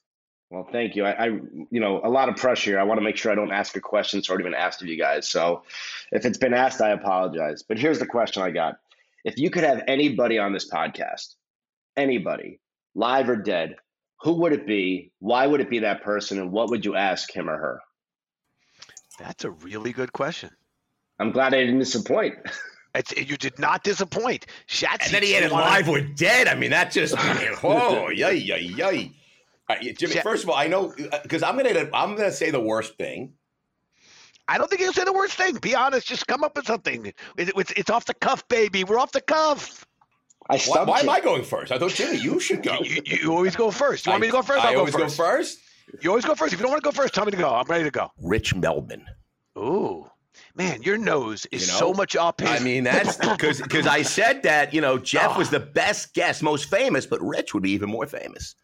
[0.51, 1.05] Well, thank you.
[1.05, 2.77] I, I, you know, a lot of pressure.
[2.77, 4.89] I want to make sure I don't ask a question that's already been asked of
[4.89, 5.25] you guys.
[5.25, 5.63] So,
[6.11, 7.63] if it's been asked, I apologize.
[7.63, 8.75] But here's the question I got:
[9.23, 11.35] If you could have anybody on this podcast,
[11.95, 12.59] anybody,
[12.95, 13.77] live or dead,
[14.19, 15.13] who would it be?
[15.19, 16.37] Why would it be that person?
[16.37, 17.79] And what would you ask him or her?
[19.19, 20.49] That's a really good question.
[21.17, 22.35] I'm glad I didn't disappoint.
[22.93, 24.47] It's, you did not disappoint.
[24.67, 25.05] Shats.
[25.05, 26.49] And then he had it live or dead.
[26.49, 27.15] I mean, that just
[27.63, 29.13] oh yay yay yay.
[29.71, 32.31] All right, Jimmy, Ja- first of all, I know uh, because I'm gonna I'm gonna
[32.31, 33.33] say the worst thing.
[34.47, 35.55] I don't think you'll say the worst thing.
[35.57, 36.07] Be honest.
[36.07, 37.05] Just come up with something.
[37.05, 38.83] It- it's, it's off the cuff, baby.
[38.83, 39.85] We're off the cuff.
[40.49, 41.03] I Why, why you.
[41.03, 41.71] am I going first?
[41.71, 42.79] I thought Jimmy, you should go.
[42.83, 44.05] You, you, you always go first.
[44.05, 44.65] You want me to go first?
[44.65, 45.17] I I'll go always first.
[45.17, 45.59] go first.
[46.01, 46.53] You always go first.
[46.53, 47.53] If you don't want to go first, tell me to go.
[47.53, 48.09] I'm ready to go.
[48.21, 49.03] Rich Melman.
[49.57, 50.09] Ooh,
[50.55, 52.49] man, your nose is You know, so much up his.
[52.49, 56.41] I mean, that's because because I said that you know Geoff was the best guest,
[56.41, 58.55] most famous, but Rich would be even more famous.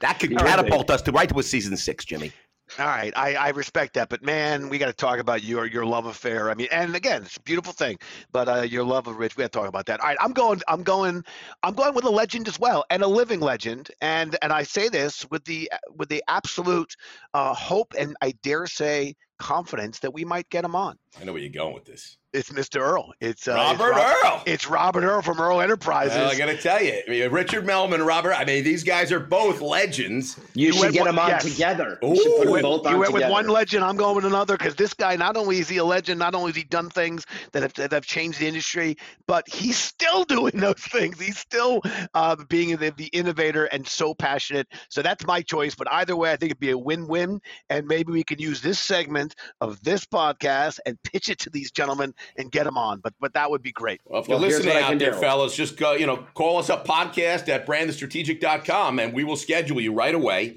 [0.00, 0.72] That could He would be.
[0.72, 2.32] catapult us to right to a season six, Jimmy.
[2.78, 5.84] All right, I, I respect that, but man, we got to talk about your your
[5.84, 6.50] love affair.
[6.50, 7.98] I mean, and again, it's a beautiful thing,
[8.32, 10.00] but uh, your love of Rich, we got to talk about that.
[10.00, 11.22] All right, I'm going, I'm going,
[11.62, 14.88] I'm going with a legend as well, and a living legend, and and I say
[14.88, 16.96] this with the with the absolute
[17.34, 20.96] uh, hope and I dare say confidence that we might get him on.
[21.20, 22.16] I know where you're going with this.
[22.32, 22.80] It's Mr.
[22.80, 23.12] Earl.
[23.20, 24.42] It's uh, Robert it's Rob- Earl.
[24.46, 26.16] It's Robert Earl from Earl Enterprises.
[26.16, 28.32] Well, I got to tell you, I mean, Richard Melman, Robert.
[28.32, 30.36] I mean, these guys are both legends.
[30.54, 31.44] You, You should get one- them on yes.
[31.44, 32.00] together.
[32.02, 32.08] Ooh.
[32.08, 33.84] You should put You them went, both you on went with one legend.
[33.84, 36.50] I'm going with another because this guy, not only is he a legend, not only
[36.50, 38.96] has he done things that have, that have changed the industry,
[39.28, 41.20] but he's still doing those things.
[41.20, 41.82] He's still
[42.14, 44.66] uh, being the, the innovator and so passionate.
[44.88, 45.76] So that's my choice.
[45.76, 48.80] But either way, I think it'd be a win-win, and maybe we could use this
[48.80, 53.00] segment of this podcast and pitch it to these gentlemen and get them on.
[53.00, 54.00] But but that would be great.
[54.04, 55.18] Well, if you're Well, listening out there, do.
[55.18, 59.80] fellas, just go, you know, call us up podcast at brandedstrategic.com and we will schedule
[59.80, 60.56] you right away.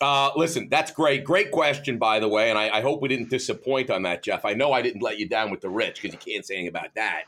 [0.00, 1.24] Uh, listen, that's great.
[1.24, 2.50] Great question, by the way.
[2.50, 4.44] And I, I hope we didn't disappoint on that, Geoff.
[4.44, 6.68] I know I didn't let you down with the rich because you can't say anything
[6.68, 7.22] about that.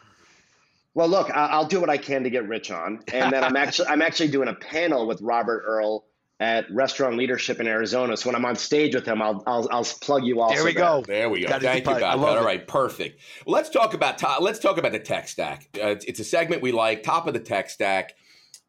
[0.95, 3.55] Well, look, I- I'll do what I can to get Rich on, and then I'm
[3.57, 6.05] actually I'm actually doing a panel with Robert Earl
[6.39, 8.17] at Restaurant Leadership in Arizona.
[8.17, 10.51] So when I'm on stage with him, I'll I'll, I'll plug you all.
[10.51, 11.03] There we go.
[11.07, 11.49] There we go.
[11.49, 12.03] That is Thank you, part.
[12.03, 12.21] I Bob.
[12.21, 12.47] love All it.
[12.47, 13.21] right, perfect.
[13.47, 15.69] Well, let's talk about to- let's talk about the tech stack.
[15.77, 18.15] Uh, it's, it's a segment we like, top of the tech stack.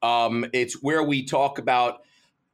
[0.01, 2.03] Um, it's where we talk about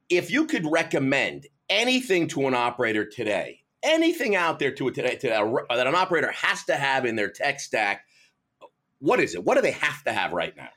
[0.08, 5.16] if you could recommend anything to an operator today, anything out there to a today
[5.16, 8.04] to a, that an operator has to have in their tech stack.
[8.98, 9.44] What is it?
[9.44, 10.70] What do they have to have right now?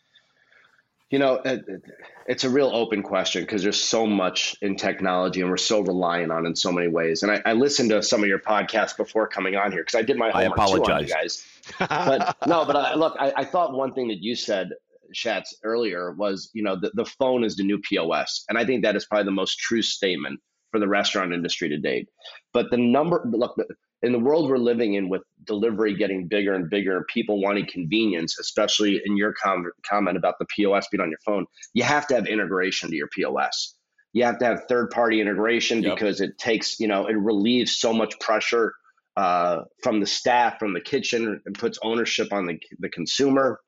[1.10, 1.82] You know, it, it-
[2.30, 6.30] it's a real open question because there's so much in technology, and we're so reliant
[6.30, 7.24] on in so many ways.
[7.24, 10.02] And I, I listened to some of your podcasts before coming on here because I
[10.02, 11.10] did my I homework you apologize.
[11.10, 11.46] guys.
[11.80, 14.72] but no, but I, look, I, I thought one thing that you said,
[15.16, 18.44] Shatz, earlier was, you know, the, the phone is the new POS.
[18.50, 20.42] And I think that is probably the most true statement
[20.72, 22.10] for the restaurant industry to date.
[22.52, 23.56] But the number, look,
[24.04, 27.66] in the world we're living in with delivery getting bigger and bigger and people wanting
[27.72, 32.06] convenience, especially in your com- comment about the POS being on your phone, you have
[32.08, 33.76] to have integration to your POS.
[34.14, 35.96] You have to have third party integration Yep.
[35.96, 38.74] because it takes, you know, it relieves so much pressure
[39.16, 43.60] uh, from the staff, from the kitchen, and puts ownership on the, the consumer.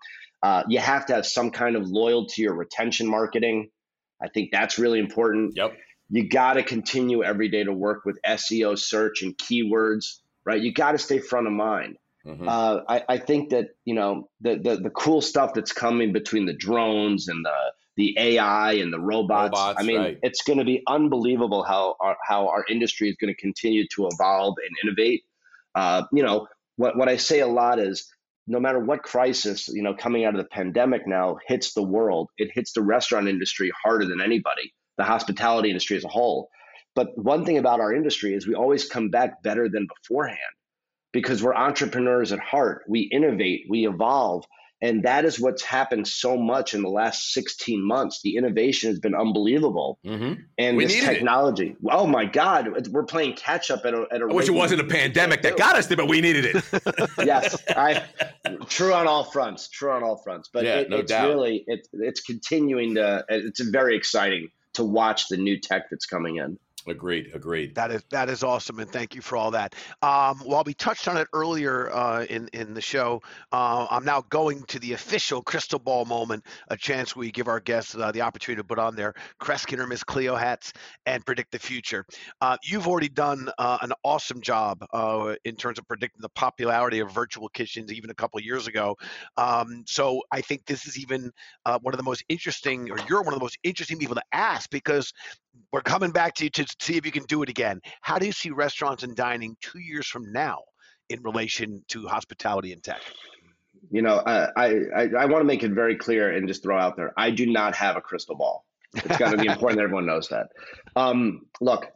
[0.44, 3.70] Uh, you have to have some kind of loyalty or retention marketing.
[4.22, 5.54] I think that's really important.
[5.56, 5.76] Yep.
[6.10, 10.62] You got to continue every day to work with SEO search and keywords, right?
[10.62, 11.98] You got to stay front of mind.
[12.26, 12.48] Mhm.
[12.48, 16.46] Uh, I, I think that you know the, the the cool stuff that's coming between
[16.46, 19.52] the drones and the the AI and the robots.
[19.58, 20.18] Robots, I mean, right.
[20.22, 24.08] it's going to be unbelievable how our, how our industry is going to continue to
[24.08, 25.24] evolve and innovate.
[25.76, 28.10] Uh, you know, what what I say a lot is,
[28.48, 32.30] no matter what crisis you know coming out of the pandemic now hits the world,
[32.38, 36.50] it hits the restaurant industry harder than anybody, the hospitality industry as a whole.
[36.94, 40.38] But one thing about our industry is we always come back better than beforehand
[41.14, 42.84] because we're entrepreneurs at heart.
[42.88, 44.44] We innovate, we evolve.
[44.82, 48.22] And that is what's happened so much in the last 16 months.
[48.24, 50.00] The innovation has been unbelievable.
[50.06, 50.38] Mhm.
[50.58, 51.14] And We this needed it.
[51.16, 54.52] technology, oh my God, we're playing catch up at a, at a I wish it
[54.54, 56.64] wasn't a pandemic that got us there, but we needed it.
[57.26, 58.04] yes, I
[58.70, 59.68] true on all fronts.
[59.68, 60.50] True on all fronts.
[60.54, 61.28] But Yeah, it, no it's doubt.
[61.28, 63.26] really it, it's continuing to.
[63.28, 64.48] It's very exciting
[64.80, 66.58] to watch the new tech that's coming in.
[66.88, 67.32] Agreed.
[67.34, 67.76] Agreed.
[67.76, 69.76] That is that is awesome, and thank you for all that.
[70.02, 74.22] Um, while we touched on it earlier uh, in in the show, uh, I'm now
[74.30, 76.46] going to the official crystal ball moment.
[76.70, 79.88] A chance we give our guests uh, the opportunity to put on their Kreskin or
[79.88, 80.74] Miss Cleo hats
[81.06, 82.06] and predict the future.
[82.42, 87.00] Uh, you've already done uh, an awesome job uh, in terms of predicting the popularity
[87.00, 88.96] of virtual kitchens, even a couple years ago.
[89.38, 91.32] Um, so I think this is even
[91.66, 94.70] one of the most interesting, or you're one of the most interesting people to ask
[94.70, 95.14] because
[95.72, 97.80] we're coming back to you to see if you can do it again.
[98.02, 100.60] How do you see restaurants and dining two years from now
[101.10, 103.02] in relation to hospitality and tech?
[103.92, 106.78] You know, uh, I I, I want to make it very clear and just throw
[106.78, 107.14] out there.
[107.18, 108.66] I do not have a crystal ball.
[108.94, 110.48] It's got to be important that everyone knows that.
[110.96, 111.88] Um, look,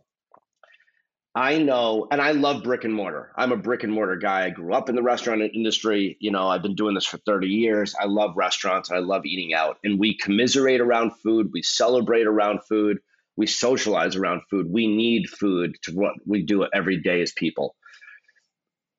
[1.36, 3.32] I know, and I love brick and mortar.
[3.36, 4.46] I'm a brick and mortar guy.
[4.46, 6.16] I grew up in the restaurant industry.
[6.20, 7.96] You know, I've been doing this for 30 years.
[8.00, 8.92] I love restaurants.
[8.92, 9.80] I love eating out.
[9.84, 11.50] And we commiserate around food.
[11.52, 13.00] We celebrate around food.
[13.36, 14.68] We socialize around food.
[14.70, 17.76] We need food to what we do every day as people.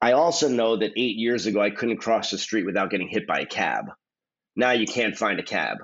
[0.00, 3.26] I also know that eight years ago, I couldn't cross the street without getting hit
[3.26, 3.86] by a cab.
[4.56, 5.78] Now you can't find a cab.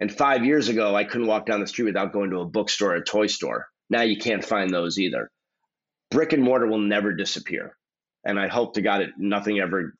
[0.00, 2.92] And five years ago, I couldn't walk down the street without going to a bookstore
[2.92, 3.66] or a toy store.
[3.90, 5.30] Now you can't find those either.
[6.10, 7.76] Brick and mortar will never disappear.
[8.24, 9.94] And I hope to God it nothing ever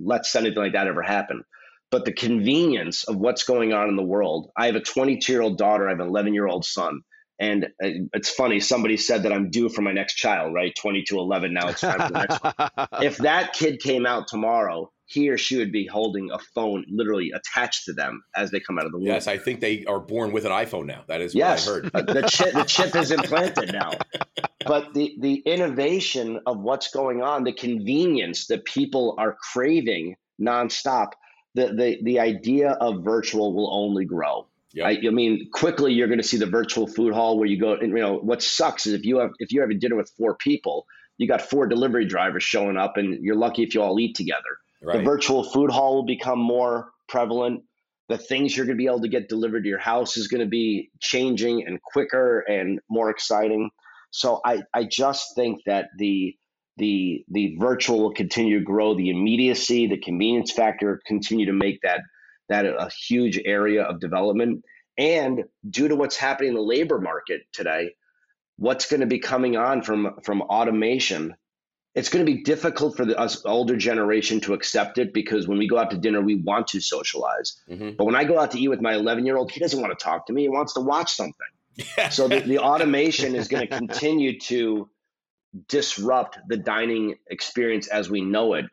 [0.00, 1.44] lets anything like that ever happen.
[1.92, 4.50] But the convenience of what's going on in the world.
[4.56, 7.02] I have a 22 year old daughter, I have an 11 year old son.
[7.38, 10.72] And uh, it's funny, somebody said that I'm due for my next child, right?
[10.80, 12.54] 22, 11, now it's time for the next one
[13.04, 17.32] if that kid came out tomorrow, he or she would be holding a phone literally
[17.34, 19.06] attached to them as they come out of the womb.
[19.06, 21.04] Yes, I think they are born with an iPhone now.
[21.08, 21.90] That is Yes, what I heard.
[21.94, 23.90] Uh, the chip the chip is implanted now.
[24.12, 24.28] But
[24.64, 31.08] but the the innovation of what's going on, the convenience that people are craving nonstop,
[31.54, 34.46] the the the idea of virtual will only grow.
[34.74, 34.86] Yep.
[34.86, 37.74] I, I mean, quickly you're going to see the virtual food hall where you go.
[37.74, 40.36] And you know what sucks is if you have if you're having dinner with four
[40.36, 40.86] people,
[41.18, 44.58] you got four delivery drivers showing up, and you're lucky if you all eat together.
[44.82, 44.98] Right.
[44.98, 47.62] The virtual food hall will become more prevalent.
[48.08, 50.40] The things you're going to be able to get delivered to your house is going
[50.40, 53.70] to be changing and quicker and more exciting.
[54.10, 56.36] So I, I just think that the
[56.76, 58.94] the the virtual will continue to grow.
[58.94, 62.00] The immediacy, the convenience factor continue to make that
[62.48, 64.64] that a huge area of development.
[64.98, 67.94] And due to what's happening in the labor market today,
[68.56, 71.34] what's going to be coming on from from automation
[71.94, 75.58] it's going to be difficult for the us older generation to accept it because when
[75.58, 77.96] we go out to dinner we want to socialize Mhm.
[77.96, 79.96] but when i go out to eat with my 11 year old he doesn't want
[79.96, 81.46] to talk to me he wants to watch something
[82.10, 84.88] so the, the automation is going to continue to
[85.68, 88.64] disrupt the dining experience as we know it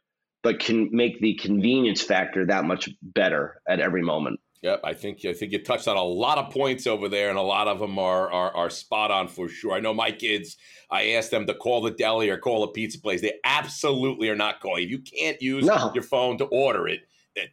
[0.41, 5.23] but can make the convenience factor that much better at every moment Yep, I think
[5.23, 7.79] I think you touched on a lot of points over there, and a lot of
[7.79, 9.71] them are, are are spot on for sure.
[9.71, 10.57] I know my kids.
[10.91, 13.21] I asked them to call the deli or call a pizza place.
[13.21, 14.83] They absolutely are not calling.
[14.83, 15.91] If you can't use No.
[15.93, 16.99] your phone to order it,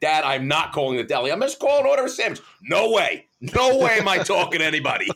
[0.01, 1.31] Dad, I'm not calling the deli.
[1.31, 2.41] I'm just calling order a sandwich.
[2.63, 5.09] No way, no way am I talking to anybody.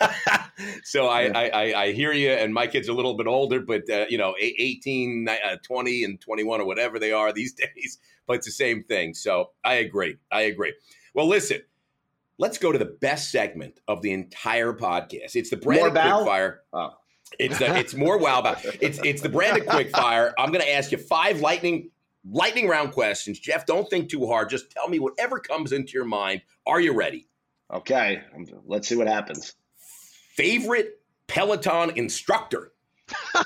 [0.84, 3.60] so I, I, I I hear you, and my kids are a little bit older,
[3.60, 7.52] but uh, you know, eight- 18, uh, 20, and 21 or whatever they are these
[7.76, 7.98] days.
[8.26, 9.14] But it's the same thing.
[9.14, 10.16] So I agree.
[10.32, 10.74] I agree.
[11.14, 11.60] Well, listen,
[12.38, 15.36] let's go to the best segment of the entire podcast.
[15.36, 15.92] It's the Bao?
[15.92, 16.56] Quickfire.
[16.72, 16.90] Oh.
[17.38, 20.32] It's the, it's more wow about it's it's the Brandon Quickfire.
[20.38, 21.90] I'm going to ask you five lightning
[22.28, 23.38] lightning round questions.
[23.38, 24.48] Geoff, don't think too hard.
[24.48, 26.42] Just tell me whatever comes into your mind.
[26.66, 27.28] Are you ready?
[27.72, 28.22] Okay
[28.66, 29.54] let's see what happens
[30.36, 32.72] Favorite Peloton instructor?
[33.34, 33.44] I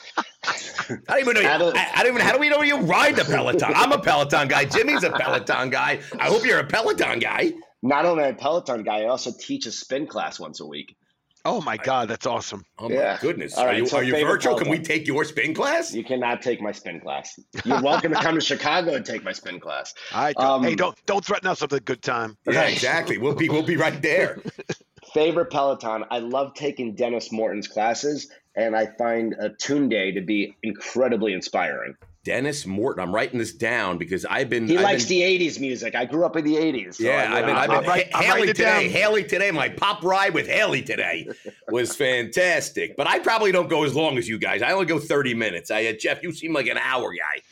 [1.09, 1.49] don't even know.
[1.49, 2.27] How do- I, I don't even.
[2.27, 3.73] How do we know you ride the Peloton?
[3.75, 4.65] I'm a Peloton guy.
[4.65, 6.01] Jimmy's a Peloton guy.
[6.19, 7.53] I hope you're a Peloton guy.
[7.83, 10.97] not only a peloton guy i also teach a spin class once a week
[11.45, 12.65] Oh my God, that's awesome.
[12.79, 13.19] Oh my Yeah.
[13.21, 13.57] goodness!
[13.57, 14.57] All are you so are you virtual?
[14.57, 15.95] Can we take your spin class?
[15.95, 17.39] You cannot take my spin class.
[17.65, 19.95] You're welcome to come to Chicago and take my spin class.
[20.13, 22.37] All right, Um, hey, don't don't threaten us with a good time.
[22.51, 23.17] Yeah, exactly.
[23.19, 24.43] We'll be we'll be right there.
[25.15, 26.05] Favorite Peloton.
[26.11, 31.95] I love taking Denis Morton's classes, and I find a Tunde to be incredibly inspiring.
[32.25, 33.03] Denis Morton.
[33.03, 34.67] I'm writing this down because I've been.
[34.67, 35.95] He I've likes been, the '80s music.
[35.95, 36.97] I grew up in the '80s.
[36.97, 37.57] so Yeah, I- I've been.
[37.57, 37.77] I- I've been.
[37.79, 38.83] I'm write- I'm Haley writing it today.
[38.85, 38.91] down.
[38.91, 39.51] Haley today.
[39.51, 41.29] My pop ride with Haley today
[41.69, 42.97] was fantastic.
[42.97, 44.61] But I probably don't go as long as you guys.
[44.63, 45.71] I only go 30 minutes.
[45.71, 47.43] I uh, Geoff, you seem like an hour guy.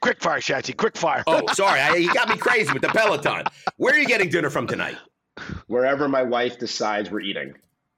[0.00, 1.24] Quick fire, Shatsy, quick fire.
[1.26, 1.80] Oh, sorry.
[1.80, 3.44] I, you got me crazy with the Peloton.
[3.78, 4.96] Where are you getting dinner from tonight?
[5.68, 7.54] wherever my wife decides we're eating.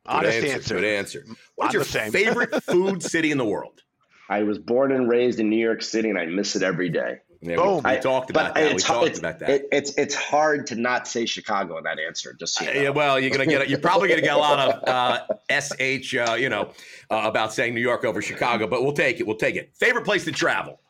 [0.06, 0.74] Honest good answer.
[0.74, 1.24] Good answer.
[1.56, 3.82] What's I'm your favorite food city in the world?
[4.30, 7.18] I was born and raised in New York City, and I miss it every day.
[7.42, 7.76] Yeah, Boom.
[7.76, 8.74] We, we I- talked about but that.
[8.74, 9.50] We talked it's, about that.
[9.50, 12.34] it- it's it's hard to not say Chicago in that answer.
[12.38, 12.80] Just so you know.
[12.80, 13.68] Yeah, well, you're gonna get.
[13.68, 14.88] You're probably gonna get a lot of
[15.50, 15.60] uh,
[16.00, 16.70] sh, uh, you know,
[17.10, 19.26] uh, about saying New York over Chicago, but we'll take it.
[19.26, 19.72] We'll take it.
[19.74, 20.80] Favorite place to travel?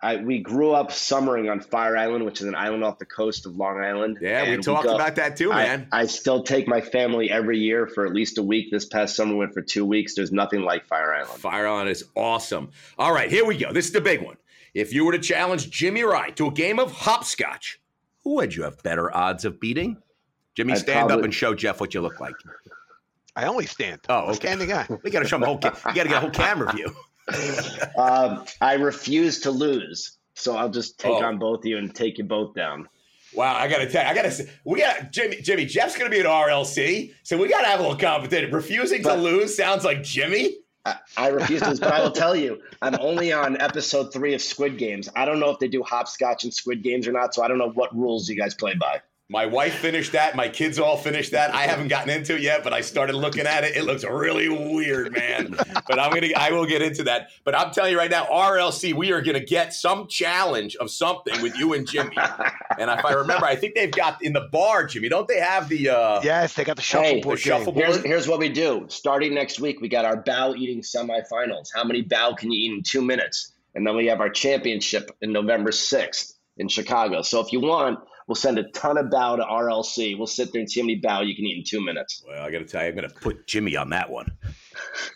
[0.00, 3.46] I, we grew up summering on Fire Island, which is an island off the coast
[3.46, 4.18] of Long Island.
[4.20, 5.88] Yeah, we and talked go- about that too, man.
[5.92, 8.70] I, still take my family every year for at least a week.
[8.70, 10.14] This past summer went for two weeks.
[10.14, 11.40] There's nothing like Fire Island.
[11.40, 12.70] Fire Island is awesome.
[12.98, 13.72] All right, here we go.
[13.72, 14.36] This is the big one.
[14.74, 17.80] If you were to challenge Jimmy Wright to a game of hopscotch,
[18.24, 19.96] who would you have better odds of beating?
[20.54, 22.34] Jimmy, I'd stand up and show Geoff what you look like.
[23.36, 24.00] I only stand.
[24.08, 24.36] Oh, I'm a okay.
[24.36, 24.86] standing guy.
[25.02, 25.58] We got to show him the whole.
[25.58, 26.94] Ca- you got to get a whole camera view.
[27.96, 31.24] Um, I refuse to lose, so I'll just take Oh.
[31.24, 32.88] on both of you and take you both down.
[33.34, 35.36] Wow, I gotta tell you, I gotta say, we got Jimmy.
[35.40, 38.52] Jimmy, Geoff's gonna be at RLC, so we gotta have a little competition.
[38.52, 40.56] Refusing to lose sounds like Jimmy.
[40.84, 44.34] I, I refuse to lose, but I will tell you, I'm only on episode three
[44.34, 45.08] of Squid Games.
[45.16, 47.58] I don't know if they do hopscotch in Squid Games or not, so I don't
[47.58, 49.00] know what rules you guys play by.
[49.30, 50.36] My wife finished that.
[50.36, 51.54] My kids all finished that.
[51.54, 53.74] I haven't gotten into it yet, but I started looking at it.
[53.74, 55.23] It looks really weird, man.
[55.86, 57.28] But I'm gonna, I will get into that.
[57.44, 61.40] But I'm telling you right now, RLC, we are gonna get some challenge of something
[61.42, 62.16] with you and Jimmy.
[62.78, 65.08] And if I remember, I think they've got in the bar, Jimmy.
[65.08, 65.90] Don't they have the?
[65.90, 67.58] uh Yes, they got the Hey, shuffleboard the game.
[67.58, 68.86] shuffle- Here's, here's what we do.
[68.88, 71.68] Starting next week, we got our Bao eating semifinals.
[71.74, 73.52] How many Bao can you eat in two minutes?
[73.74, 77.22] And then we have our championship in November 6th in Chicago.
[77.22, 80.16] So if you want, we'll send a ton of Bao to RLC.
[80.16, 82.22] We'll sit there and see how many Bao you can eat in two minutes.
[82.26, 84.30] Well, I got to tell you, I'm going to put Jimmy on that one.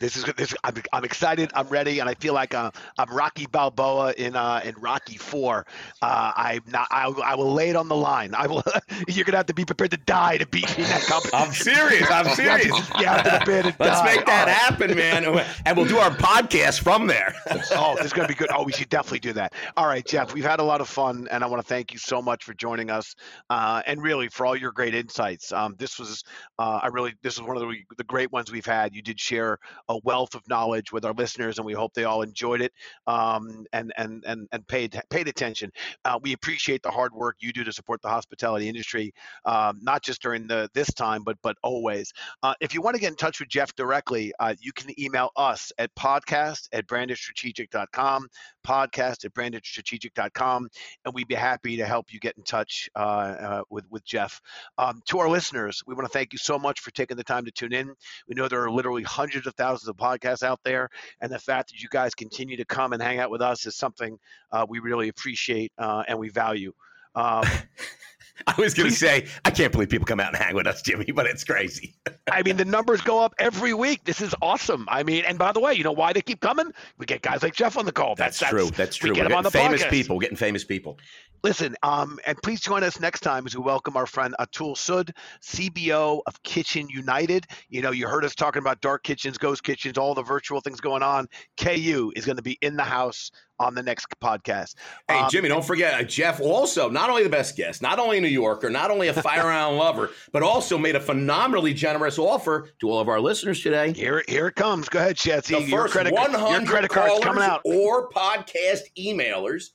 [0.00, 0.54] This is this.
[0.64, 1.50] I'm, I'm excited.
[1.54, 5.66] I'm ready, and I feel like uh, I'm Rocky Balboa in uh, in Rocky Four.
[6.02, 6.88] Uh, I'm not.
[6.90, 8.34] I, I will lay it on the line.
[8.34, 8.62] I will.
[9.08, 11.38] you're gonna have to be prepared to die to beat me in that competition.
[11.38, 12.10] I'm serious.
[12.10, 12.66] I'm serious.
[12.98, 14.16] you have to prepare to Let's die.
[14.16, 15.24] make that happen, man.
[15.66, 17.34] And we'll do our podcast from there.
[17.72, 18.48] oh, this is going to be good.
[18.54, 19.52] Oh, we should definitely do that.
[19.76, 21.98] All right, Geoff, we've had a lot of fun, and I want to thank you
[21.98, 23.14] so much for joining us,
[23.50, 25.52] uh, and really for all your great insights.
[25.52, 26.22] Um, this was,
[26.58, 28.94] uh, I really, this was one of the, the great ones we've had.
[28.94, 29.57] You did share
[29.88, 32.72] a wealth of knowledge with our listeners, and we hope they all enjoyed it
[33.06, 35.70] um, and and and and paid paid attention.
[36.04, 39.12] Uh, we appreciate the hard work you do to support the hospitality industry,
[39.44, 42.12] um, not just during the this time, but but always.
[42.42, 45.30] Uh, if you want to get in touch with Geoff directly, uh, you can email
[45.36, 48.28] us at podcast at brandedstrategic.com,
[48.66, 50.68] podcast at brandedstrategic.com,
[51.04, 54.40] and we'd be happy to help you get in touch uh, uh, with, with Geoff.
[54.76, 57.44] Um, to our listeners, we want to thank you so much for taking the time
[57.44, 57.94] to tune in.
[58.28, 60.88] We know there are literally hundreds of thousands of podcasts out there,
[61.20, 63.76] and the fact that you guys continue to come and hang out with us is
[63.76, 64.18] something
[64.52, 66.72] uh, we really appreciate uh, and we value.
[67.14, 67.44] Um,
[68.46, 70.82] I was going to say, I can't believe people come out and hang with us,
[70.82, 71.94] Jimmy, but it's crazy.
[72.32, 74.04] I mean, the numbers go up every week.
[74.04, 74.86] This is awesome.
[74.88, 76.72] I mean, and by the way, you know why they keep coming?
[76.98, 78.14] We get guys like Geoff on the call.
[78.14, 78.70] That's, true.
[78.70, 79.10] That's true.
[79.10, 79.90] We get We're them on the famous podcast.
[79.90, 80.16] people.
[80.16, 80.98] We're getting famous people.
[81.44, 85.12] Listen, um, and please join us next time as we welcome our friend Atul Sood,
[85.40, 87.46] CBO of Kitchen United.
[87.68, 90.80] You know, you heard us talking about dark kitchens, ghost kitchens, all the virtual things
[90.80, 91.28] going on.
[91.56, 93.30] KU is going to be in the house
[93.60, 94.74] on the next podcast.
[95.08, 98.18] Hey, Um, Jimmy, don't forget, uh, Geoff also, not only the best guest, not only
[98.18, 102.18] a New Yorker, not only a Fire Island lover, but also made a phenomenally generous
[102.18, 103.92] offer to all of our listeners today.
[103.92, 104.88] Here, here it comes.
[104.88, 105.58] Go ahead, Shatsy.
[105.58, 107.60] The Your first credit, 100 your credit card's coming out.
[107.64, 109.70] or podcast emailers,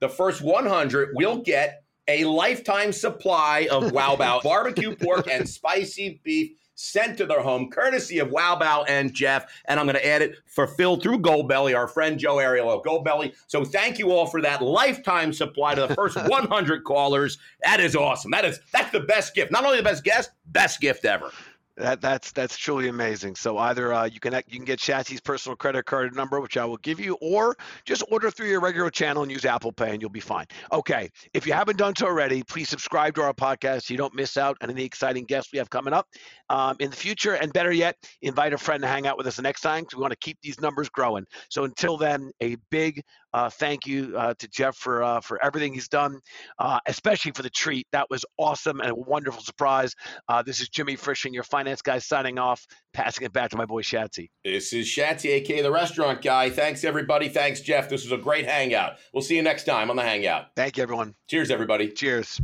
[0.00, 6.20] the first 100 will get a lifetime supply of Wow Bao barbecue pork and spicy
[6.22, 9.46] beef sent to their home, courtesy of Wow Bao and Geoff.
[9.64, 13.34] And I'm going to add it fulfilled through Goldbelly, our friend Joe Ariel of Goldbelly.
[13.48, 17.38] So thank you all for that lifetime supply to the first 100 callers.
[17.64, 18.30] That is awesome.
[18.30, 19.50] That is that's the best gift.
[19.50, 21.30] Not only the best guest, best gift ever.
[21.76, 23.36] That that's that's truly amazing.
[23.36, 26.64] So either uh, you can you can get Shatsy's personal credit card number, which I
[26.64, 27.54] will give you, or
[27.84, 30.46] just order through your regular channel and use Apple Pay, and you'll be fine.
[30.72, 34.14] Okay, if you haven't done so already, please subscribe to our podcast so you don't
[34.14, 36.06] miss out on any exciting guests we have coming up
[36.48, 37.34] um, in the future.
[37.34, 39.96] And better yet, invite a friend to hang out with us the next time because
[39.96, 41.26] we want to keep these numbers growing.
[41.50, 43.02] So until then, a big
[43.36, 46.20] uh, thank you uh, to Geoff for uh, for everything he's done,
[46.58, 47.86] uh, especially for the treat.
[47.92, 49.94] That was awesome and a wonderful surprise.
[50.26, 53.66] Uh, this is Jimmy Frischling, your finance guy, signing off, passing it back to my
[53.66, 54.30] boy Shatsy.
[54.42, 56.48] This is Shatsy, aka the restaurant guy.
[56.48, 57.28] Thanks, everybody.
[57.28, 57.90] Thanks, Geoff.
[57.90, 58.94] This was a great hangout.
[59.12, 60.46] We'll see you next time on the Hangout.
[60.56, 61.14] Thank you, everyone.
[61.28, 61.90] Cheers, everybody.
[61.90, 62.40] Cheers.